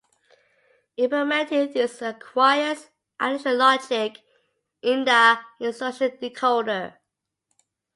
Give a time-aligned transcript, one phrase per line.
[0.97, 4.17] Implementing these requires additional logic
[4.81, 6.95] in the instruction decoder.